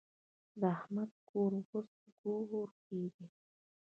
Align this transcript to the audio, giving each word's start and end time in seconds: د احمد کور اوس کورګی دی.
د 0.59 0.61
احمد 0.77 1.09
کور 1.29 1.51
اوس 1.61 1.89
کورګی 2.21 3.03
دی. 3.15 3.27